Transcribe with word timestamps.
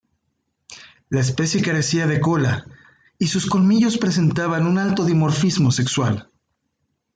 La 1.09 1.19
especie 1.21 1.61
carecía 1.61 2.07
de 2.07 2.19
cola 2.19 2.65
y 3.19 3.27
sus 3.27 3.45
colmillos 3.45 3.99
presentaban 3.99 4.65
un 4.65 4.79
alto 4.79 5.05
dimorfismo 5.05 5.69
sexual. 5.69 6.31